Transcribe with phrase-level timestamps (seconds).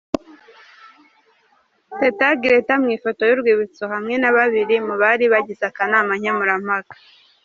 [1.97, 6.95] Teta Gretta mu ifoto y'urwibutso hamwe na babiri mu bari bagize akanama nkemurampaka.